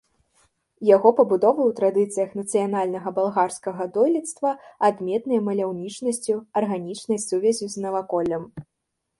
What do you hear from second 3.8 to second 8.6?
дойлідства, адметныя маляўнічасцю, арганічнай сувяззю з наваколлем.